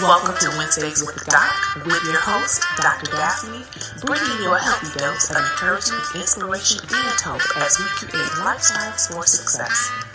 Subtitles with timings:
[0.00, 3.10] Welcome to Wednesdays with the Doc with your host, Dr.
[3.10, 3.64] Daphne,
[4.06, 9.26] bringing you a healthy dose of encouragement, inspiration, and hope as we create lifestyles for
[9.26, 10.07] success.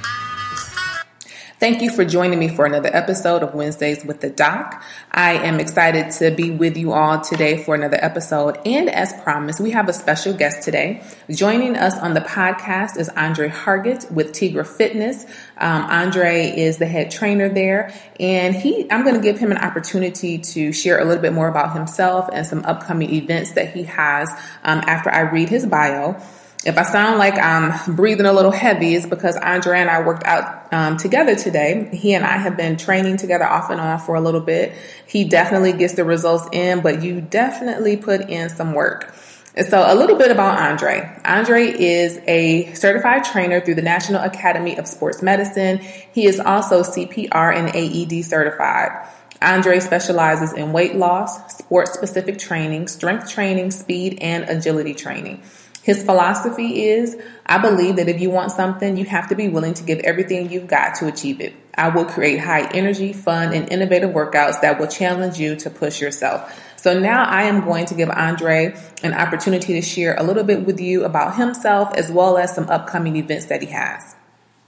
[1.63, 4.83] Thank you for joining me for another episode of Wednesdays with the Doc.
[5.10, 8.60] I am excited to be with you all today for another episode.
[8.65, 11.01] And as promised, we have a special guest today.
[11.31, 15.26] Joining us on the podcast is Andre Hargett with Tegrah Fitness.
[15.58, 19.58] Um, Andre is the head trainer there, and he, I'm going to give him an
[19.58, 23.84] opportunity to share a little bit more about himself and some upcoming events that he
[23.84, 24.30] has
[24.66, 26.22] um, after I read his bio.
[26.66, 30.23] If I sound like I'm breathing a little heavy, it's because Andre and I worked
[30.23, 31.90] out um, together today.
[31.91, 34.73] He and I have been training together off and on for a little bit.
[35.05, 39.13] He definitely gets the results in, but you definitely put in some work.
[39.55, 41.20] And so a little bit about Andre.
[41.26, 45.80] Andre is a certified trainer through the National Academy of Sports Medicine.
[45.80, 49.05] He is also CPR and AED certified.
[49.41, 55.43] Andre specializes in weight loss, sports specific training, strength training, speed, and agility training.
[55.84, 59.73] His philosophy is I believe that if you want something, you have to be willing
[59.76, 61.53] to give everything you've got to achieve it.
[61.76, 65.99] I will create high energy, fun, and innovative workouts that will challenge you to push
[65.99, 66.57] yourself.
[66.77, 70.65] So now I am going to give Andre an opportunity to share a little bit
[70.65, 74.15] with you about himself as well as some upcoming events that he has.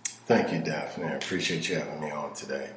[0.03, 1.05] Thank you, Daphne.
[1.05, 2.71] I appreciate you having me on today.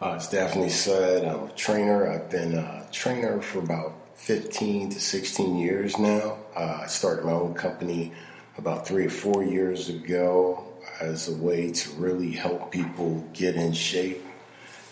[0.00, 2.10] Uh, as Daphne said, I'm a trainer.
[2.10, 6.38] I've been a trainer for about 15 to 16 years now.
[6.54, 8.12] Uh, I started my own company
[8.58, 10.64] about three or four years ago
[11.00, 14.24] as a way to really help people get in shape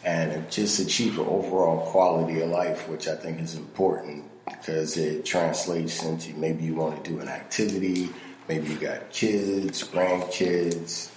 [0.04, 5.24] and just achieve an overall quality of life, which I think is important because it
[5.24, 8.10] translates into maybe you want to do an activity,
[8.46, 11.10] maybe you got kids, grandkids,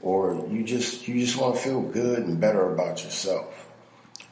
[0.00, 3.59] or you just you just want to feel good and better about yourself.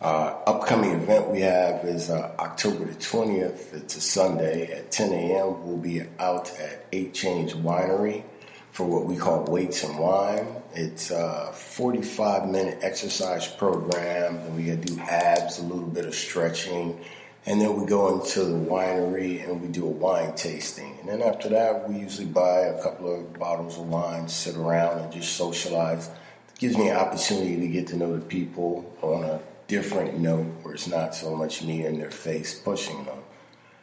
[0.00, 3.74] Uh, upcoming event we have is uh, October the 20th.
[3.74, 5.66] It's a Sunday at 10 a.m.
[5.66, 8.22] We'll be out at 8 Chains Winery
[8.70, 10.62] for what we call Weights and Wine.
[10.72, 17.00] It's a 45 minute exercise program, and we do abs, a little bit of stretching,
[17.46, 20.96] and then we go into the winery and we do a wine tasting.
[21.00, 25.00] And then after that, we usually buy a couple of bottles of wine, sit around,
[25.00, 26.06] and just socialize.
[26.06, 30.46] It gives me an opportunity to get to know the people on a different note
[30.62, 33.18] where it's not so much me in their face pushing them.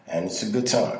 [0.07, 0.99] And it's a good time.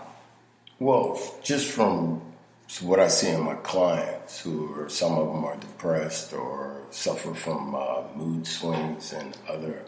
[0.80, 2.22] Well, just from
[2.82, 7.34] what I see in my clients, who are some of them are depressed or suffer
[7.34, 9.82] from uh, mood swings and other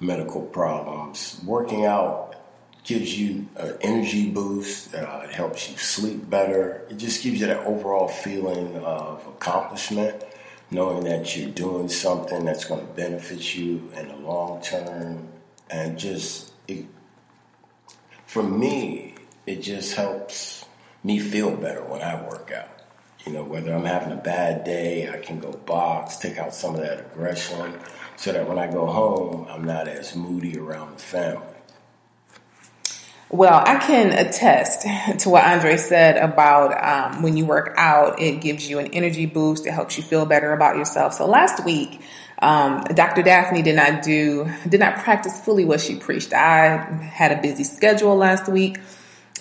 [0.00, 2.34] medical problems, working out
[2.82, 4.94] gives you an energy boost.
[4.94, 6.86] Uh, it helps you sleep better.
[6.90, 10.24] It just gives you that overall feeling of accomplishment
[10.70, 15.28] knowing that you're doing something that's going to benefit you in the long term
[15.68, 16.86] and just it,
[18.26, 19.14] for me
[19.46, 20.64] it just helps
[21.02, 22.79] me feel better when i work out
[23.26, 26.74] you know whether i'm having a bad day i can go box take out some
[26.74, 27.78] of that aggression
[28.16, 31.46] so that when i go home i'm not as moody around the family
[33.32, 34.82] well, I can attest
[35.22, 39.24] to what Andre said about um, when you work out, it gives you an energy
[39.24, 39.66] boost.
[39.66, 41.14] It helps you feel better about yourself.
[41.14, 42.00] So last week,
[42.42, 43.22] um, Dr.
[43.22, 46.32] Daphne did not do, did not practice fully what she preached.
[46.32, 48.78] I had a busy schedule last week.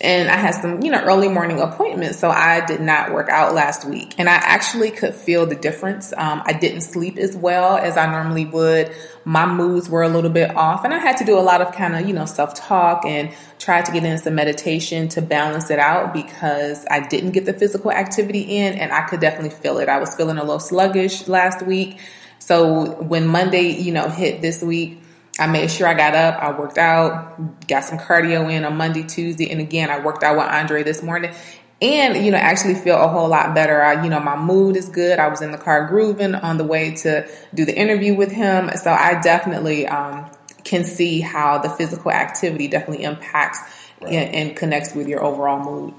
[0.02, 3.54] And I had some, you know, early morning appointments, so I did not work out
[3.54, 4.16] last week.
[4.18, 6.14] And I actually could feel the difference.
[6.16, 8.92] Um, I didn't sleep as well as I normally would.
[9.26, 11.74] My moods were a little bit off, and I had to do a lot of
[11.74, 15.70] kind of, you know, self talk and try to get in some meditation to balance
[15.70, 19.80] it out because I didn't get the physical activity in, and I could definitely feel
[19.80, 19.90] it.
[19.90, 22.00] I was feeling a little sluggish last week.
[22.40, 25.02] So when Monday, you know, hit this week,
[25.40, 29.04] I made sure I got up, I worked out, got some cardio in on Monday,
[29.04, 31.34] Tuesday, and again, I worked out with Andre this morning.
[31.82, 33.82] And, you know, actually feel a whole lot better.
[33.82, 35.18] I, you know, my mood is good.
[35.18, 38.70] I was in the car grooving on the way to do the interview with him.
[38.76, 40.30] So I definitely um,
[40.66, 43.60] can see how the physical activity definitely impacts
[44.02, 44.12] right.
[44.12, 45.94] and, and connects with your overall mood.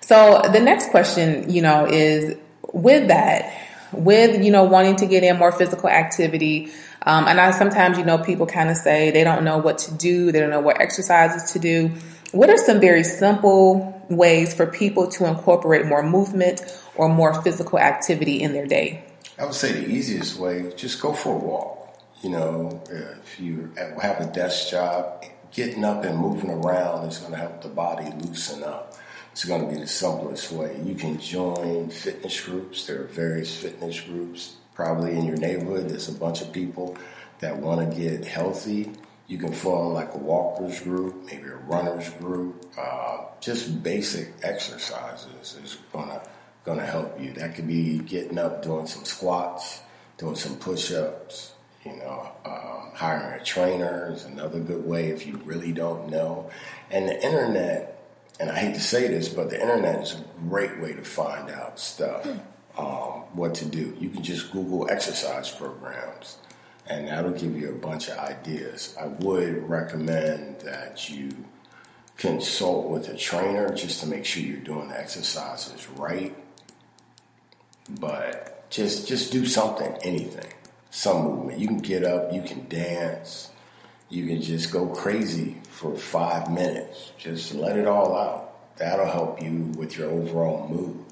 [0.00, 2.34] So the next question, you know, is
[2.72, 3.52] with that,
[3.92, 6.70] with, you know, wanting to get in more physical activity,
[7.02, 9.94] um, and I sometimes, you know, people kind of say they don't know what to
[9.94, 11.90] do, they don't know what exercises to do.
[12.32, 16.62] What are some very simple ways for people to incorporate more movement
[16.96, 19.04] or more physical activity in their day?
[19.38, 21.76] I would say the easiest way, just go for a walk.
[22.22, 27.32] You know, if you have a desk job, getting up and moving around is going
[27.32, 28.94] to help the body loosen up.
[29.32, 30.78] It's going to be the simplest way.
[30.84, 32.86] You can join fitness groups.
[32.86, 36.96] There are various fitness groups probably in your neighborhood, there's a bunch of people
[37.40, 38.90] that want to get healthy.
[39.26, 42.64] You can form like a walkers group, maybe a runners group.
[42.78, 46.22] Uh, just basic exercises is gonna
[46.64, 47.34] gonna help you.
[47.34, 49.82] That could be getting up, doing some squats,
[50.16, 51.52] doing some push-ups.
[51.84, 56.50] You know, um, hiring a trainer is another good way if you really don't know.
[56.90, 58.02] And the internet,
[58.40, 61.50] and I hate to say this, but the internet is a great way to find
[61.50, 62.26] out stuff
[62.76, 63.96] um, what to do.
[63.98, 66.38] You can just Google exercise programs,
[66.86, 68.94] and that'll give you a bunch of ideas.
[69.00, 71.30] I would recommend that you
[72.16, 76.34] consult with a trainer just to make sure you're doing the exercises right.
[77.98, 80.52] But just just do something, anything,
[80.90, 81.58] some movement.
[81.58, 83.50] You can get up, you can dance,
[84.08, 87.12] you can just go crazy for five minutes.
[87.18, 88.76] Just let it all out.
[88.76, 91.04] That'll help you with your overall mood.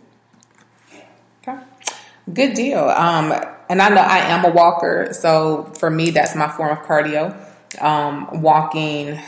[2.29, 2.47] Okay.
[2.47, 2.85] Good deal.
[2.89, 3.33] Um,
[3.69, 7.37] and I know I am a walker, so for me, that's my form of cardio.
[7.81, 9.19] Um, walking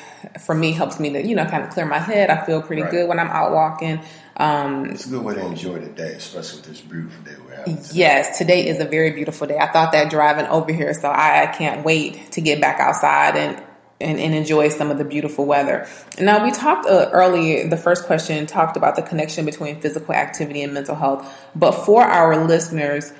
[0.40, 2.30] for me helps me to, you know, kind of clear my head.
[2.30, 2.90] I feel pretty right.
[2.90, 4.00] good when I'm out walking.
[4.36, 7.56] Um, it's a good way to enjoy the day, especially with this beautiful day we're
[7.56, 7.76] having.
[7.76, 7.88] Today.
[7.92, 9.58] Yes, today is a very beautiful day.
[9.58, 13.36] I thought that driving over here, so I, I can't wait to get back outside
[13.36, 13.62] and
[14.00, 15.86] and, and, enjoy some of the beautiful weather.
[16.18, 20.62] Now, we talked uh, earlier, the first question talked about the connection between physical activity
[20.62, 21.48] and mental health.
[21.54, 23.12] But for our listeners,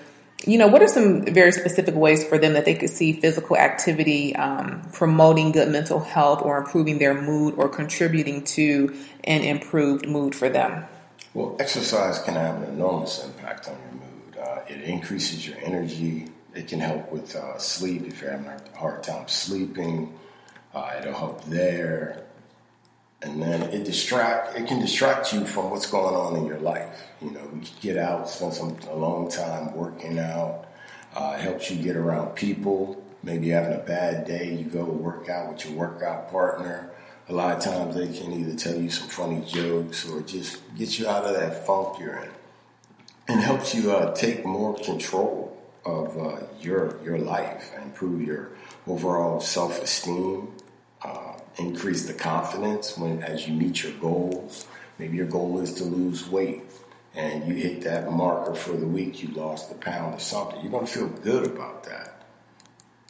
[0.47, 3.57] you know, what are some very specific ways for them that they could see physical
[3.57, 8.95] activity um, promoting good mental health or improving their mood or contributing to
[9.25, 10.87] an improved mood for them?
[11.35, 14.39] Well, exercise can have an enormous impact on your mood.
[14.39, 16.29] Uh, it increases your energy.
[16.55, 20.19] It can help with uh, sleep if you're having a hard time sleeping.
[20.75, 22.25] Uh, it'll help there.
[23.23, 27.09] And then it distract it can distract you from what's going on in your life.
[27.21, 30.67] You know, you get out, spend some a long time working out.
[31.15, 33.03] Uh, helps you get around people.
[33.23, 36.91] Maybe you're having a bad day, you go work out with your workout partner.
[37.29, 40.99] A lot of times they can either tell you some funny jokes or just get
[40.99, 42.31] you out of that funk you're in,
[43.29, 48.51] and helps you uh, take more control of uh, your your life and improve your
[48.87, 50.49] overall self esteem
[51.03, 54.67] uh, increase the confidence when as you meet your goals.
[54.99, 56.63] Maybe your goal is to lose weight
[57.15, 60.61] and you hit that marker for the week, you lost a pound or something.
[60.61, 62.23] You're going to feel good about that.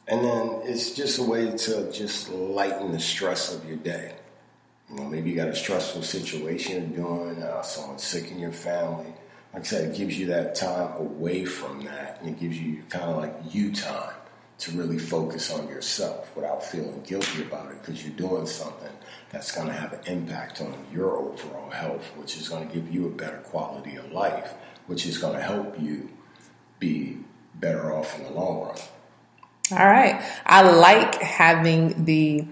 [0.08, 4.14] And then it's just a way to just lighten the stress of your day.
[4.88, 8.52] You know, maybe you got a stressful situation you're doing, uh, someone's sick in your
[8.52, 9.12] family.
[9.52, 12.82] Like I said, it gives you that time away from that, and it gives you
[12.88, 14.14] kind of like you time
[14.60, 18.92] to really focus on yourself without feeling guilty about it because you're doing something
[19.30, 22.92] that's going to have an impact on your overall health, which is going to give
[22.92, 24.52] you a better quality of life,
[24.86, 26.10] which is going to help you
[26.78, 27.18] be
[27.54, 28.76] better off in the long run.
[29.72, 30.20] All right.
[30.44, 32.44] I like having the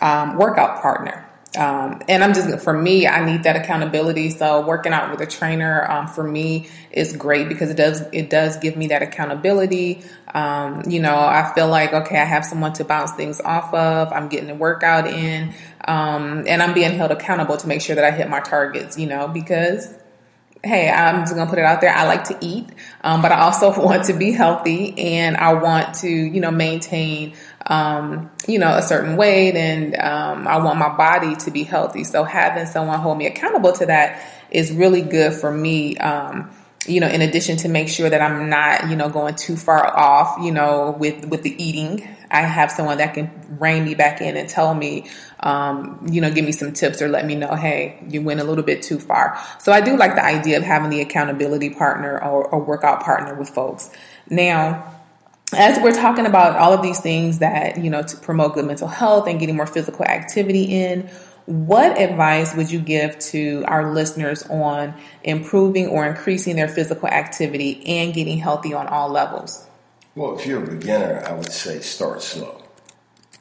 [0.00, 1.21] um, workout partner.
[1.56, 4.30] Um, and I'm just for me, I need that accountability.
[4.30, 8.30] So working out with a trainer um, for me is great because it does it
[8.30, 10.02] does give me that accountability.
[10.32, 14.12] Um, you know, I feel like okay, I have someone to bounce things off of.
[14.12, 15.52] I'm getting a workout in,
[15.86, 18.98] um, and I'm being held accountable to make sure that I hit my targets.
[18.98, 19.94] You know, because
[20.64, 21.92] hey, I'm just gonna put it out there.
[21.92, 22.68] I like to eat,
[23.02, 27.34] um, but I also want to be healthy, and I want to, you know, maintain,
[27.66, 32.04] um, you know, a certain weight, and um, I want my body to be healthy.
[32.04, 35.96] So having someone hold me accountable to that is really good for me.
[35.96, 36.50] Um,
[36.86, 39.96] you know, in addition to make sure that I'm not, you know, going too far
[39.96, 44.20] off, you know, with with the eating, I have someone that can rein me back
[44.20, 45.08] in and tell me,
[45.40, 48.44] um, you know, give me some tips or let me know, hey, you went a
[48.44, 49.38] little bit too far.
[49.58, 53.34] So I do like the idea of having the accountability partner or, or workout partner
[53.34, 53.90] with folks.
[54.28, 54.92] Now,
[55.54, 58.88] as we're talking about all of these things that you know to promote good mental
[58.88, 61.10] health and getting more physical activity in
[61.46, 67.84] what advice would you give to our listeners on improving or increasing their physical activity
[67.86, 69.66] and getting healthy on all levels?
[70.14, 72.62] Well, if you're a beginner, I would say start slow.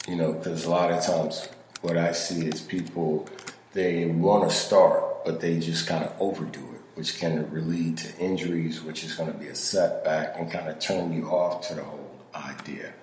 [0.08, 1.50] You know, because a lot of times
[1.82, 3.28] what I see is people,
[3.74, 8.18] they want to start, but they just kind of overdo it, which can lead to
[8.20, 11.76] injuries, which is going to be a setback and kind of turn you off to
[11.76, 12.94] the whole idea.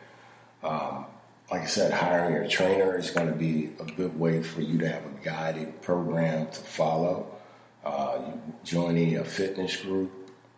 [0.63, 1.05] Um,
[1.51, 4.79] like I said, hiring a trainer is going to be a good way for you
[4.79, 7.27] to have a guided program to follow.
[7.85, 8.33] Uh,
[8.65, 10.11] joining a fitness group,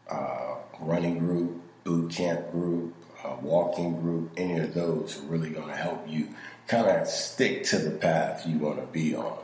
[0.09, 5.69] uh, running group, boot camp group, uh, walking group, any of those are really going
[5.69, 6.29] to help you
[6.67, 9.39] kind of stick to the path you want to be on.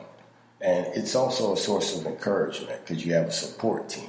[0.60, 4.08] And it's also a source of encouragement because you have a support team.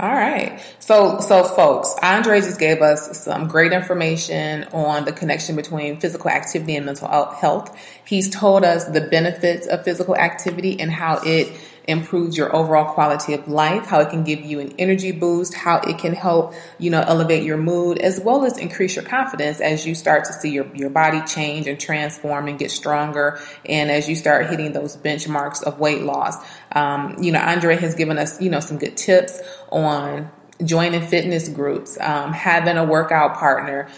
[0.00, 0.58] All right.
[0.78, 6.30] So, so folks, Andre just gave us some great information on the connection between physical
[6.30, 7.76] activity and mental health.
[8.06, 11.54] He's told us the benefits of physical activity and how it
[11.88, 15.78] improves your overall quality of life, how it can give you an energy boost, how
[15.78, 19.86] it can help, you know, elevate your mood, as well as increase your confidence as
[19.86, 23.38] you start to see your, your body change and transform and get stronger.
[23.64, 26.36] And as you start hitting those benchmarks of weight loss.
[26.72, 30.30] Um, you know, Andre has given us, you know, some good tips on
[30.64, 33.88] joining fitness groups, um, having a workout partner,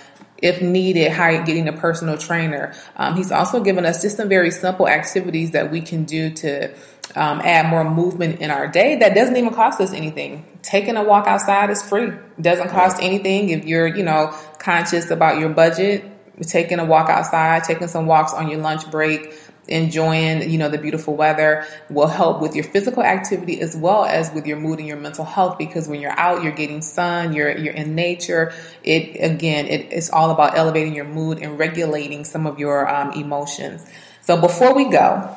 [0.42, 2.74] if needed, hiring, getting a personal trainer.
[2.96, 6.74] Um, he's also given us just some very simple activities that we can do to
[7.14, 10.46] um, add more movement in our day that doesn't even cost us anything.
[10.62, 12.12] Taking a walk outside is free.
[12.40, 16.04] Doesn't cost anything if you're, you know, conscious about your budget.
[16.40, 19.34] Taking a walk outside, taking some walks on your lunch break,
[19.68, 24.32] enjoying, you know, the beautiful weather will help with your physical activity as well as
[24.32, 27.56] with your mood and your mental health because when you're out, you're getting sun, you're
[27.56, 28.52] you're in nature.
[28.82, 33.12] It again, it, it's all about elevating your mood and regulating some of your um,
[33.12, 33.84] emotions.
[34.22, 35.36] So before we go,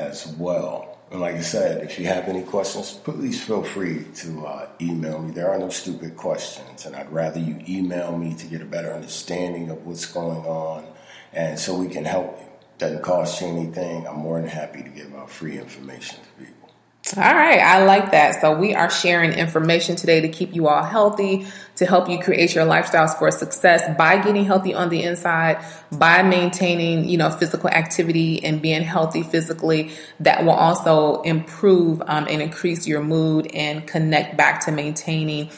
[0.00, 0.98] as well.
[1.10, 5.20] And like I said, if you have any questions, please feel free to uh, email
[5.20, 5.32] me.
[5.32, 8.92] There are no stupid questions, and I'd rather you email me to get a better
[8.92, 10.86] understanding of what's going on,
[11.32, 12.46] and so we can help you.
[12.78, 14.06] Doesn't cost you anything.
[14.06, 16.59] I'm more than happy to give out free information to people.
[17.16, 18.40] All right, I like that.
[18.40, 22.54] So we are sharing information today to keep you all healthy, to help you create
[22.54, 27.68] your lifestyles for success by getting healthy on the inside, by maintaining, you know, physical
[27.68, 29.90] activity and being healthy physically.
[30.20, 35.50] That will also improve um, and increase your mood and connect back to maintaining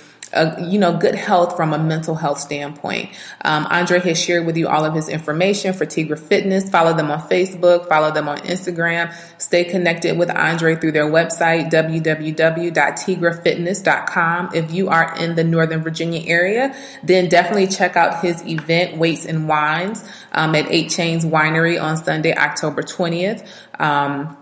[0.62, 3.10] you know, good health from a mental health standpoint.
[3.44, 6.68] Um, Andre has shared with you all of his information for Tegrah Fitness.
[6.70, 9.14] Follow them on Facebook, follow them on Instagram.
[9.38, 14.50] Stay connected with Andre through their website, www.tegrahfitness.com.
[14.54, 19.26] If you are in the Northern Virginia area, then definitely check out his event, Weights
[19.26, 23.44] and Wines, um, at Eight Chains Winery on Sunday, October 20th.
[23.78, 24.36] Um,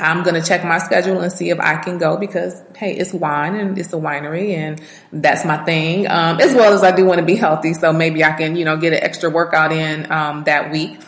[0.00, 3.12] I'm going to check my schedule and see if I can go because, hey, it's
[3.12, 4.80] wine and it's a winery and
[5.12, 6.06] that's my thing.
[6.08, 7.74] Um, as well as I do want to be healthy.
[7.74, 11.00] So maybe I can, you know, get an extra workout in um, that week.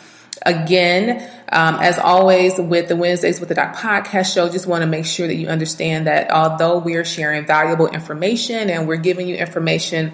[0.45, 4.87] Again, um, as always with the Wednesdays with the Doc podcast show, just want to
[4.87, 9.27] make sure that you understand that although we are sharing valuable information and we're giving
[9.27, 10.13] you information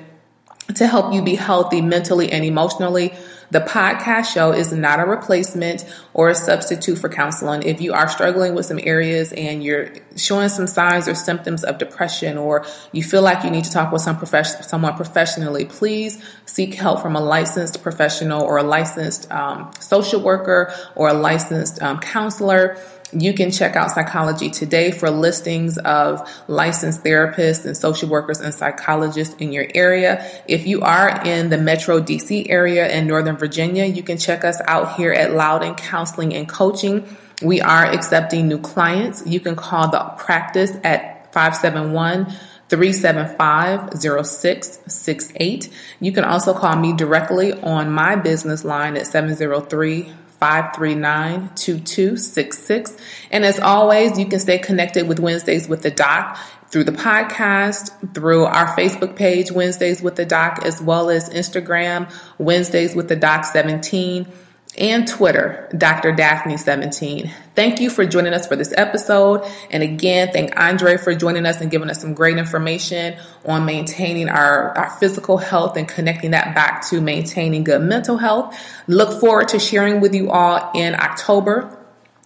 [0.73, 3.13] to help you be healthy mentally and emotionally,
[3.51, 7.63] the podcast show is not a replacement or a substitute for counseling.
[7.63, 11.77] If you are struggling with some areas and you're showing some signs or symptoms of
[11.77, 16.23] depression or you feel like you need to talk with some profession, someone professionally, please
[16.45, 21.81] seek help from a licensed professional or a licensed um, social worker or a licensed
[21.83, 22.77] um, counselor
[23.17, 28.53] you can check out Psychology Today for listings of licensed therapists and social workers and
[28.53, 30.25] psychologists in your area.
[30.47, 34.61] If you are in the Metro DC area in Northern Virginia, you can check us
[34.67, 37.07] out here at Loudoun Counseling and Coaching.
[37.41, 39.25] We are accepting new clients.
[39.25, 42.25] You can call the practice at 571
[42.67, 45.73] 375 0668.
[45.99, 50.11] You can also call me directly on my business line at 703
[50.45, 52.95] 539 2266.
[53.31, 56.37] And as always, you can stay connected with Wednesdays with the Doc
[56.69, 62.13] through the podcast, through our Facebook page, Wednesdays with the Doc, as well as Instagram,
[62.37, 64.27] Wednesdays with the Doc 17
[64.77, 66.11] and Twitter, Dr.
[66.13, 67.31] Daphne17.
[67.55, 69.45] Thank you for joining us for this episode.
[69.71, 74.29] And again, thank Andre for joining us and giving us some great information on maintaining
[74.29, 78.57] our, our physical health and connecting that back to maintaining good mental health.
[78.87, 81.81] Look forward to sharing with you all in October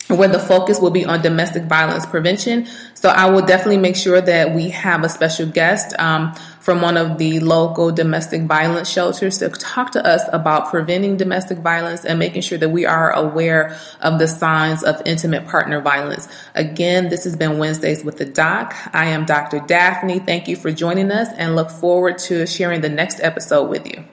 [0.10, 2.66] where the focus will be on domestic violence prevention.
[2.96, 6.34] So I will definitely make sure that we have a special guest um,
[6.70, 11.58] from one of the local domestic violence shelters to talk to us about preventing domestic
[11.58, 16.28] violence and making sure that we are aware of the signs of intimate partner violence.
[16.54, 18.76] Again, this has been Wednesdays with the Doc.
[18.94, 19.62] I am Dr.
[19.62, 20.20] Daphne.
[20.20, 24.06] Thank you for joining us and look forward to sharing the next episode with you.